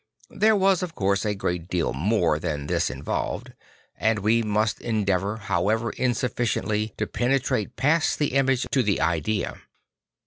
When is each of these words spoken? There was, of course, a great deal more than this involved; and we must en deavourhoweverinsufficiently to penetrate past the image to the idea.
There 0.31 0.55
was, 0.55 0.81
of 0.81 0.95
course, 0.95 1.25
a 1.25 1.35
great 1.35 1.67
deal 1.67 1.93
more 1.93 2.39
than 2.39 2.65
this 2.65 2.89
involved; 2.89 3.53
and 3.95 4.17
we 4.17 4.41
must 4.41 4.81
en 4.81 5.05
deavourhoweverinsufficiently 5.05 6.97
to 6.97 7.05
penetrate 7.05 7.75
past 7.75 8.17
the 8.17 8.33
image 8.33 8.65
to 8.71 8.81
the 8.81 8.99
idea. 8.99 9.61